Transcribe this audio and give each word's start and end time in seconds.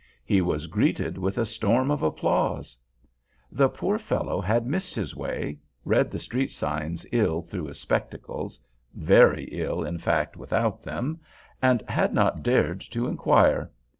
He 0.25 0.41
was 0.41 0.65
greeted 0.65 1.19
with 1.19 1.37
a 1.37 1.45
storm 1.45 1.91
of 1.91 2.01
applause! 2.01 2.75
The 3.51 3.69
poor 3.69 3.99
fellow 3.99 4.41
had 4.41 4.65
missed 4.65 4.95
his 4.95 5.15
way—read 5.15 6.09
the 6.09 6.17
street 6.17 6.51
signs 6.51 7.05
ill 7.11 7.43
through 7.43 7.65
his 7.67 7.79
spectacles 7.79 8.59
(very 8.95 9.43
ill, 9.51 9.83
in 9.83 9.99
fact, 9.99 10.37
without 10.37 10.81
them)—and 10.81 11.83
had 11.87 12.15
not 12.15 12.41
dared 12.41 12.79
to 12.89 13.05
inquire. 13.05 13.69